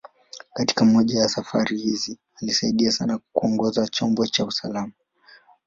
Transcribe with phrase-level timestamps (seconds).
[0.53, 4.93] Katika moja ya safari hizi, alisaidia sana kuongoza chombo kwa usalama.